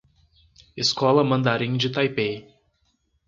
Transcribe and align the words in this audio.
Escola 0.75 1.23
Mandarim 1.23 1.77
de 1.77 1.91
Taipei 1.91 2.49